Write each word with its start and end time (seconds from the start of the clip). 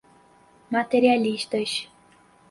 materialistas 0.75 1.73